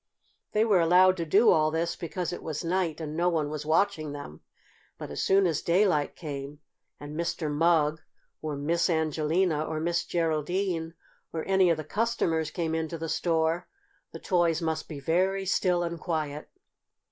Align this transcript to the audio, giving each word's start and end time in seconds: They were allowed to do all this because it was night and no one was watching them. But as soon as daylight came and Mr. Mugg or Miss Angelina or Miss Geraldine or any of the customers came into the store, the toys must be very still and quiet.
They 0.53 0.65
were 0.65 0.79
allowed 0.79 1.15
to 1.17 1.27
do 1.27 1.51
all 1.51 1.69
this 1.69 1.95
because 1.95 2.33
it 2.33 2.41
was 2.41 2.63
night 2.65 2.99
and 2.99 3.15
no 3.15 3.29
one 3.29 3.51
was 3.51 3.67
watching 3.67 4.13
them. 4.13 4.41
But 4.97 5.11
as 5.11 5.21
soon 5.21 5.45
as 5.45 5.61
daylight 5.61 6.15
came 6.15 6.59
and 6.99 7.15
Mr. 7.15 7.51
Mugg 7.53 8.01
or 8.41 8.55
Miss 8.55 8.89
Angelina 8.89 9.63
or 9.63 9.79
Miss 9.79 10.03
Geraldine 10.03 10.95
or 11.31 11.43
any 11.45 11.69
of 11.69 11.77
the 11.77 11.83
customers 11.83 12.49
came 12.49 12.73
into 12.73 12.97
the 12.97 13.09
store, 13.09 13.67
the 14.11 14.17
toys 14.17 14.59
must 14.59 14.87
be 14.89 14.99
very 14.99 15.45
still 15.45 15.83
and 15.83 15.99
quiet. 15.99 16.49